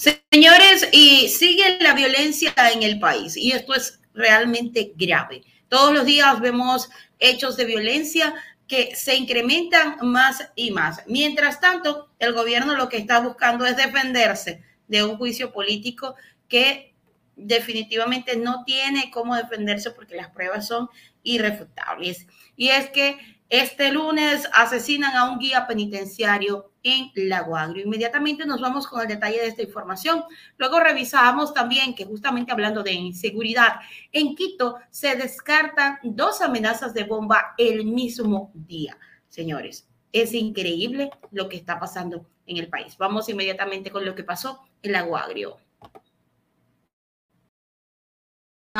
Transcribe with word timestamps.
Señores, 0.00 0.88
y 0.92 1.28
sigue 1.28 1.76
la 1.80 1.92
violencia 1.92 2.54
en 2.72 2.82
el 2.82 2.98
país 2.98 3.36
y 3.36 3.52
esto 3.52 3.74
es 3.74 4.00
realmente 4.14 4.94
grave. 4.96 5.42
Todos 5.68 5.92
los 5.92 6.06
días 6.06 6.40
vemos 6.40 6.88
hechos 7.18 7.58
de 7.58 7.66
violencia 7.66 8.34
que 8.66 8.96
se 8.96 9.14
incrementan 9.14 9.98
más 10.00 10.48
y 10.54 10.70
más. 10.70 11.02
Mientras 11.06 11.60
tanto, 11.60 12.08
el 12.18 12.32
gobierno 12.32 12.76
lo 12.76 12.88
que 12.88 12.96
está 12.96 13.20
buscando 13.20 13.66
es 13.66 13.76
defenderse 13.76 14.62
de 14.88 15.04
un 15.04 15.18
juicio 15.18 15.52
político 15.52 16.14
que 16.48 16.94
definitivamente 17.36 18.38
no 18.38 18.64
tiene 18.64 19.10
cómo 19.10 19.36
defenderse 19.36 19.90
porque 19.90 20.16
las 20.16 20.30
pruebas 20.30 20.66
son 20.66 20.88
irrefutables. 21.24 22.26
Y 22.56 22.68
es 22.68 22.88
que 22.88 23.18
este 23.50 23.90
lunes 23.92 24.48
asesinan 24.52 25.16
a 25.16 25.28
un 25.28 25.40
guía 25.40 25.66
penitenciario 25.66 26.70
en 26.84 27.10
Lago 27.16 27.56
Agrio. 27.56 27.84
Inmediatamente 27.84 28.46
nos 28.46 28.60
vamos 28.60 28.86
con 28.86 29.02
el 29.02 29.08
detalle 29.08 29.40
de 29.40 29.48
esta 29.48 29.62
información. 29.62 30.22
Luego 30.56 30.78
revisamos 30.78 31.52
también 31.52 31.94
que 31.96 32.04
justamente 32.04 32.52
hablando 32.52 32.84
de 32.84 32.92
inseguridad, 32.92 33.80
en 34.12 34.36
Quito 34.36 34.76
se 34.90 35.16
descartan 35.16 35.98
dos 36.04 36.40
amenazas 36.40 36.94
de 36.94 37.02
bomba 37.02 37.54
el 37.58 37.84
mismo 37.84 38.52
día. 38.54 38.96
Señores, 39.28 39.88
es 40.12 40.32
increíble 40.32 41.10
lo 41.32 41.48
que 41.48 41.56
está 41.56 41.80
pasando 41.80 42.26
en 42.46 42.56
el 42.56 42.68
país. 42.68 42.96
Vamos 42.98 43.28
inmediatamente 43.28 43.90
con 43.90 44.04
lo 44.04 44.14
que 44.14 44.24
pasó 44.24 44.62
en 44.82 44.92
Lago 44.92 45.16
Agrio 45.16 45.58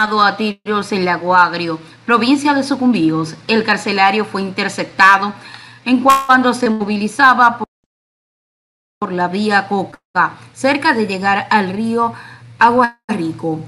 a 0.00 0.36
tiros 0.36 0.92
en 0.92 1.04
Lago 1.04 1.36
Agrio, 1.36 1.78
provincia 2.06 2.54
de 2.54 2.62
Sucumbíos. 2.62 3.34
El 3.46 3.64
carcelario 3.64 4.24
fue 4.24 4.40
interceptado 4.40 5.34
en 5.84 6.02
cuando 6.02 6.54
se 6.54 6.70
movilizaba 6.70 7.58
por, 7.58 9.12
la 9.12 9.28
vía 9.28 9.68
Coca, 9.68 10.00
cerca 10.54 10.94
de 10.94 11.06
llegar 11.06 11.46
al 11.50 11.74
río 11.74 12.14
Aguarico. 12.58 13.60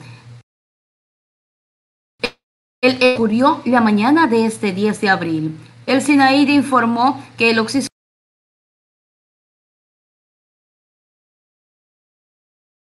El 2.80 3.14
ocurrió 3.14 3.60
la 3.66 3.82
mañana 3.82 4.26
de 4.26 4.46
este 4.46 4.72
10 4.72 5.02
de 5.02 5.10
abril. 5.10 5.58
El 5.84 6.00
Sinaíde 6.00 6.52
informó 6.52 7.22
que 7.36 7.50
el 7.50 7.58
oxígeno 7.58 7.91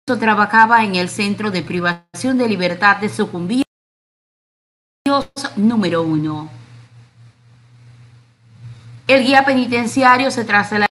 trabajaba 0.05 0.83
en 0.83 0.95
el 0.95 1.09
Centro 1.09 1.49
de 1.49 1.63
Privación 1.63 2.37
de 2.37 2.47
Libertad 2.47 2.97
de 2.97 3.09
Sucumbíos 3.09 3.65
número 5.55 6.03
uno. 6.03 6.49
El 9.07 9.23
guía 9.23 9.43
penitenciario 9.45 10.29
se 10.29 10.45
trasladaba 10.45 10.89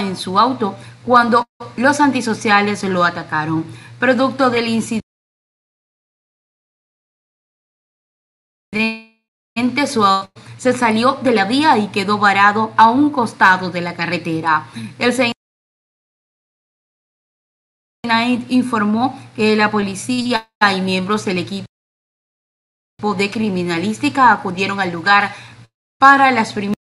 en 0.00 0.16
su 0.16 0.38
auto 0.38 0.76
cuando 1.04 1.46
los 1.76 2.00
antisociales 2.00 2.82
lo 2.84 3.04
atacaron. 3.04 3.64
Producto 3.98 4.50
del 4.50 4.68
incidente, 4.68 5.02
se 10.58 10.72
salió 10.72 11.14
de 11.22 11.32
la 11.32 11.44
vía 11.44 11.78
y 11.78 11.88
quedó 11.88 12.18
varado 12.18 12.72
a 12.76 12.90
un 12.90 13.10
costado 13.10 13.70
de 13.70 13.80
la 13.80 13.94
carretera. 13.94 14.66
El 14.98 15.12
informó 18.22 19.18
que 19.34 19.56
la 19.56 19.70
policía 19.70 20.48
y 20.60 20.80
miembros 20.80 21.24
del 21.24 21.38
equipo 21.38 21.66
de 23.16 23.30
criminalística 23.30 24.32
acudieron 24.32 24.80
al 24.80 24.90
lugar 24.90 25.34
para 25.98 26.30
las 26.30 26.52
primeras 26.52 26.74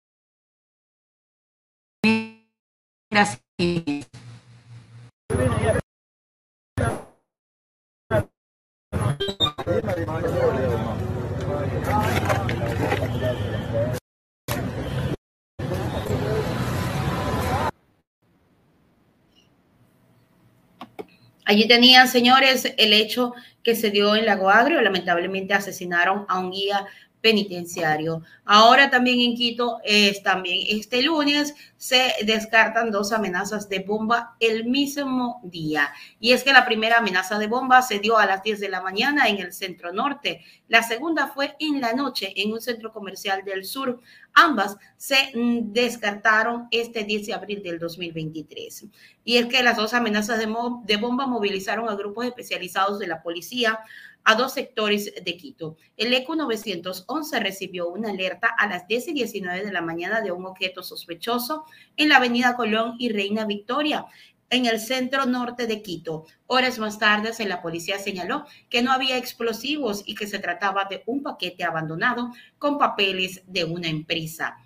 Allí 21.50 21.66
tenían, 21.66 22.06
señores, 22.06 22.72
el 22.76 22.92
hecho 22.92 23.34
que 23.64 23.74
se 23.74 23.90
dio 23.90 24.14
en 24.14 24.24
Lago 24.24 24.50
Agrio. 24.50 24.80
Lamentablemente 24.80 25.52
asesinaron 25.52 26.24
a 26.28 26.38
un 26.38 26.52
guía 26.52 26.86
penitenciario. 27.20 28.22
Ahora 28.44 28.88
también 28.88 29.18
en 29.18 29.34
Quito, 29.34 29.80
es 29.82 30.22
también 30.22 30.64
este 30.68 31.02
lunes, 31.02 31.56
se 31.80 32.12
descartan 32.26 32.90
dos 32.90 33.10
amenazas 33.10 33.70
de 33.70 33.78
bomba 33.78 34.36
el 34.38 34.66
mismo 34.66 35.40
día. 35.42 35.90
Y 36.20 36.32
es 36.32 36.44
que 36.44 36.52
la 36.52 36.66
primera 36.66 36.98
amenaza 36.98 37.38
de 37.38 37.46
bomba 37.46 37.80
se 37.80 38.00
dio 38.00 38.18
a 38.18 38.26
las 38.26 38.42
10 38.42 38.60
de 38.60 38.68
la 38.68 38.82
mañana 38.82 39.30
en 39.30 39.38
el 39.38 39.54
centro 39.54 39.90
norte. 39.90 40.44
La 40.68 40.82
segunda 40.82 41.28
fue 41.28 41.56
en 41.58 41.80
la 41.80 41.94
noche 41.94 42.34
en 42.36 42.52
un 42.52 42.60
centro 42.60 42.92
comercial 42.92 43.44
del 43.44 43.64
sur. 43.64 43.98
Ambas 44.34 44.76
se 44.98 45.32
mm, 45.34 45.72
descartaron 45.72 46.68
este 46.70 47.04
10 47.04 47.28
de 47.28 47.32
abril 47.32 47.62
del 47.62 47.78
2023. 47.78 48.84
Y 49.24 49.38
es 49.38 49.46
que 49.46 49.62
las 49.62 49.78
dos 49.78 49.94
amenazas 49.94 50.38
de, 50.38 50.54
de 50.84 50.96
bomba 50.98 51.26
movilizaron 51.26 51.88
a 51.88 51.94
grupos 51.94 52.26
especializados 52.26 52.98
de 52.98 53.06
la 53.06 53.22
policía 53.22 53.80
a 54.24 54.34
dos 54.34 54.52
sectores 54.52 55.12
de 55.14 55.36
Quito. 55.36 55.76
El 55.96 56.12
ECO 56.12 56.36
911 56.36 57.40
recibió 57.40 57.88
una 57.88 58.10
alerta 58.10 58.48
a 58.48 58.66
las 58.66 58.86
10 58.86 59.08
y 59.08 59.12
19 59.14 59.64
de 59.64 59.72
la 59.72 59.80
mañana 59.80 60.20
de 60.20 60.32
un 60.32 60.46
objeto 60.46 60.82
sospechoso 60.82 61.64
en 61.96 62.08
la 62.08 62.16
avenida 62.16 62.56
Colón 62.56 62.96
y 62.98 63.10
Reina 63.10 63.44
Victoria 63.44 64.06
en 64.50 64.66
el 64.66 64.80
centro 64.80 65.26
norte 65.26 65.66
de 65.66 65.80
Quito. 65.80 66.26
Horas 66.46 66.78
más 66.78 66.98
tarde, 66.98 67.32
la 67.46 67.62
policía 67.62 67.98
señaló 67.98 68.44
que 68.68 68.82
no 68.82 68.92
había 68.92 69.16
explosivos 69.16 70.02
y 70.04 70.14
que 70.14 70.26
se 70.26 70.40
trataba 70.40 70.84
de 70.84 71.02
un 71.06 71.22
paquete 71.22 71.64
abandonado 71.64 72.32
con 72.58 72.78
papeles 72.78 73.42
de 73.46 73.64
una 73.64 73.88
empresa. 73.88 74.58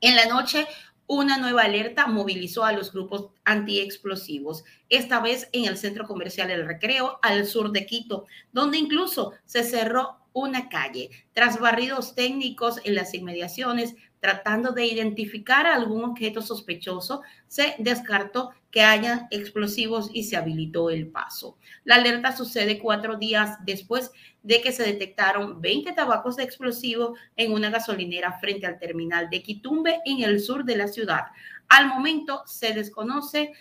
En 0.00 0.16
la 0.16 0.26
noche, 0.26 0.66
una 1.06 1.36
nueva 1.36 1.62
alerta 1.62 2.06
movilizó 2.06 2.64
a 2.64 2.72
los 2.72 2.92
grupos 2.92 3.28
antiexplosivos, 3.44 4.64
esta 4.88 5.20
vez 5.20 5.50
en 5.52 5.66
el 5.66 5.76
centro 5.76 6.06
comercial 6.06 6.50
El 6.50 6.66
Recreo, 6.66 7.18
al 7.22 7.46
sur 7.46 7.72
de 7.72 7.84
Quito, 7.84 8.26
donde 8.52 8.78
incluso 8.78 9.32
se 9.44 9.64
cerró 9.64 10.16
una 10.32 10.68
calle. 10.70 11.10
Tras 11.32 11.60
barridos 11.60 12.14
técnicos 12.14 12.80
en 12.84 12.94
las 12.94 13.12
inmediaciones, 13.12 13.94
tratando 14.24 14.72
de 14.72 14.86
identificar 14.86 15.66
algún 15.66 16.02
objeto 16.02 16.40
sospechoso, 16.40 17.20
se 17.46 17.74
descartó 17.78 18.52
que 18.70 18.80
haya 18.80 19.28
explosivos 19.30 20.08
y 20.14 20.24
se 20.24 20.38
habilitó 20.38 20.88
el 20.88 21.08
paso. 21.08 21.58
La 21.84 21.96
alerta 21.96 22.34
sucede 22.34 22.78
cuatro 22.78 23.18
días 23.18 23.58
después 23.66 24.12
de 24.42 24.62
que 24.62 24.72
se 24.72 24.82
detectaron 24.82 25.60
20 25.60 25.92
tabacos 25.92 26.36
de 26.36 26.44
explosivos 26.44 27.18
en 27.36 27.52
una 27.52 27.68
gasolinera 27.68 28.38
frente 28.40 28.66
al 28.66 28.78
terminal 28.78 29.28
de 29.28 29.42
Quitumbe 29.42 30.00
en 30.06 30.22
el 30.22 30.40
sur 30.40 30.64
de 30.64 30.76
la 30.76 30.88
ciudad. 30.88 31.24
Al 31.68 31.88
momento 31.88 32.44
se 32.46 32.72
desconoce 32.72 33.52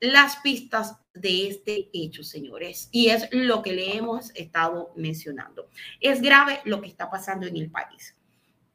las 0.00 0.38
pistas 0.38 0.96
de 1.14 1.46
este 1.46 1.88
hecho, 1.92 2.24
señores, 2.24 2.88
y 2.90 3.10
es 3.10 3.28
lo 3.30 3.62
que 3.62 3.74
le 3.74 3.96
hemos 3.96 4.34
estado 4.34 4.92
mencionando. 4.96 5.68
Es 6.00 6.20
grave 6.20 6.62
lo 6.64 6.80
que 6.80 6.88
está 6.88 7.08
pasando 7.08 7.46
en 7.46 7.56
el 7.56 7.70
país. 7.70 8.16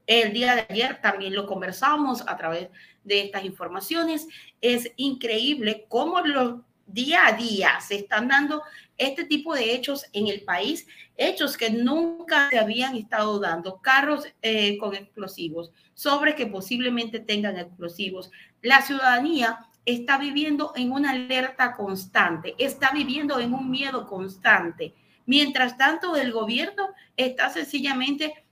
El 0.07 0.33
día 0.33 0.55
de 0.55 0.65
ayer 0.69 1.01
también 1.01 1.33
lo 1.33 1.47
conversamos 1.47 2.23
a 2.27 2.37
través 2.37 2.69
de 3.03 3.21
estas 3.21 3.43
informaciones. 3.45 4.27
Es 4.61 4.91
increíble 4.97 5.85
cómo 5.89 6.21
los 6.21 6.55
día 6.85 7.27
a 7.27 7.33
día 7.33 7.79
se 7.79 7.95
están 7.95 8.27
dando 8.27 8.61
este 8.97 9.25
tipo 9.25 9.53
de 9.53 9.73
hechos 9.73 10.05
en 10.13 10.27
el 10.27 10.43
país, 10.43 10.87
hechos 11.17 11.57
que 11.57 11.69
nunca 11.69 12.49
se 12.49 12.59
habían 12.59 12.95
estado 12.95 13.39
dando, 13.39 13.81
carros 13.81 14.25
eh, 14.41 14.77
con 14.77 14.95
explosivos, 14.95 15.71
sobre 15.93 16.35
que 16.35 16.45
posiblemente 16.45 17.19
tengan 17.19 17.57
explosivos. 17.57 18.31
La 18.61 18.81
ciudadanía 18.81 19.67
está 19.85 20.17
viviendo 20.17 20.73
en 20.75 20.91
una 20.91 21.11
alerta 21.11 21.73
constante, 21.73 22.55
está 22.57 22.91
viviendo 22.91 23.39
en 23.39 23.53
un 23.53 23.69
miedo 23.69 24.07
constante. 24.07 24.93
Mientras 25.25 25.77
tanto, 25.77 26.15
el 26.15 26.31
gobierno 26.31 26.89
está 27.17 27.49
sencillamente 27.49 28.44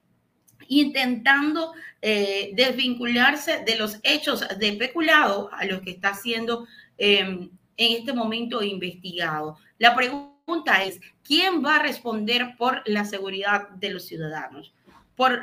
intentando 0.68 1.74
eh, 2.02 2.52
desvincularse 2.54 3.64
de 3.66 3.78
los 3.78 4.00
hechos 4.04 4.46
de 4.60 4.74
peculado 4.74 5.50
a 5.54 5.66
los 5.66 5.82
que 5.82 5.92
está 5.92 6.14
siendo 6.14 6.68
em, 6.98 7.50
en 7.78 7.98
este 7.98 8.14
momento 8.14 8.62
investigado. 8.62 9.58
La 9.78 9.96
pregunta 9.96 10.84
es, 10.84 11.00
¿quién 11.24 11.64
va 11.64 11.78
a 11.78 11.84
responder 11.84 12.56
por 12.58 12.82
la 12.86 13.06
seguridad 13.06 13.70
de 13.70 13.92
los 13.92 14.06
ciudadanos? 14.06 14.74
Por 15.16 15.42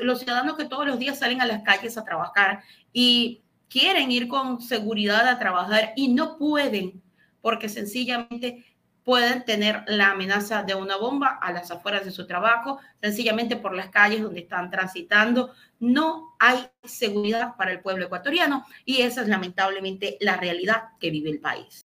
los 0.00 0.20
ciudadanos 0.20 0.56
que 0.56 0.66
todos 0.66 0.86
los 0.86 0.98
días 0.98 1.18
salen 1.18 1.40
a 1.40 1.46
las 1.46 1.62
calles 1.62 1.98
a 1.98 2.04
trabajar 2.04 2.62
y 2.92 3.40
quieren 3.68 4.10
ir 4.10 4.28
con 4.28 4.60
seguridad 4.60 5.28
a 5.28 5.38
trabajar 5.38 5.92
y 5.96 6.08
no 6.08 6.38
pueden 6.38 7.02
porque 7.40 7.68
sencillamente 7.68 8.64
pueden 9.10 9.44
tener 9.44 9.82
la 9.88 10.12
amenaza 10.12 10.62
de 10.62 10.76
una 10.76 10.96
bomba 10.96 11.36
a 11.42 11.50
las 11.50 11.72
afueras 11.72 12.04
de 12.04 12.12
su 12.12 12.28
trabajo, 12.28 12.78
sencillamente 13.02 13.56
por 13.56 13.74
las 13.74 13.88
calles 13.88 14.22
donde 14.22 14.38
están 14.38 14.70
transitando. 14.70 15.52
No 15.80 16.36
hay 16.38 16.68
seguridad 16.84 17.56
para 17.56 17.72
el 17.72 17.80
pueblo 17.80 18.04
ecuatoriano 18.04 18.64
y 18.84 19.02
esa 19.02 19.22
es 19.22 19.26
lamentablemente 19.26 20.16
la 20.20 20.36
realidad 20.36 20.90
que 21.00 21.10
vive 21.10 21.28
el 21.28 21.40
país. 21.40 21.89